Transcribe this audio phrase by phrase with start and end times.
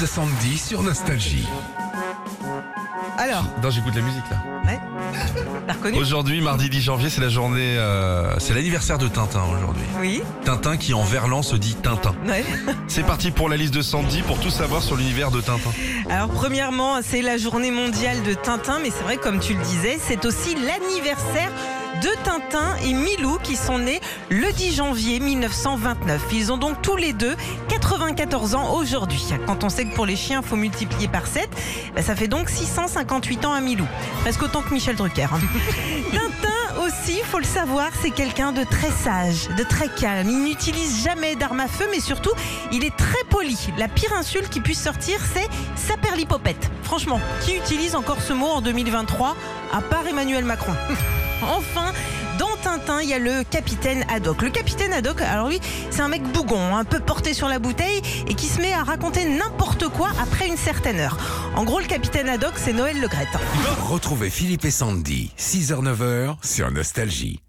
[0.00, 1.46] de Sandy sur Nostalgie.
[3.18, 4.42] Alors, Non, j'écoute la musique là.
[4.66, 4.80] ouais.
[5.66, 9.84] T'as reconnu Aujourd'hui, mardi 10 janvier, c'est la journée, euh, c'est l'anniversaire de Tintin aujourd'hui.
[10.00, 10.22] Oui.
[10.44, 12.14] Tintin qui en verlan se dit Tintin.
[12.26, 12.44] Ouais.
[12.88, 15.70] C'est parti pour la liste de Sandy pour tout savoir sur l'univers de Tintin.
[16.10, 19.98] Alors, premièrement, c'est la journée mondiale de Tintin, mais c'est vrai, comme tu le disais,
[20.02, 21.52] c'est aussi l'anniversaire
[22.02, 24.00] de Tintin et Milou qui sont nés
[24.30, 26.22] le 10 janvier 1929.
[26.32, 27.36] Ils ont donc tous les deux
[27.68, 29.24] 94 ans aujourd'hui.
[29.46, 31.48] Quand on sait que pour les chiens, il faut multiplier par 7,
[31.94, 33.86] bah, ça fait donc 658 ans à Milou.
[34.22, 35.28] Presque autant que Michel Drucker.
[35.32, 35.40] hein.
[36.12, 40.28] Tintin aussi, faut le savoir, c'est quelqu'un de très sage, de très calme.
[40.28, 42.32] Il n'utilise jamais d'arme à feu, mais surtout,
[42.72, 43.56] il est très poli.
[43.78, 46.70] La pire insulte qui puisse sortir, c'est saperlipopette.
[46.82, 49.36] Franchement, qui utilise encore ce mot en 2023
[49.72, 50.72] à part Emmanuel Macron?
[51.42, 51.92] Enfin,
[52.38, 54.42] dans Tintin, il y a le capitaine Haddock.
[54.42, 55.60] Le capitaine Haddock, alors lui,
[55.90, 58.82] c'est un mec bougon, un peu porté sur la bouteille et qui se met à
[58.82, 61.16] raconter n'importe quoi après une certaine heure.
[61.56, 63.28] En gros, le capitaine Haddock, c'est Noël Le Graët.
[63.82, 67.43] Retrouvez Philippe et Sandy, 6h-9h sur Nostalgie.